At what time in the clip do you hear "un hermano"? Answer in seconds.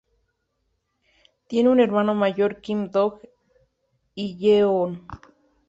1.69-2.15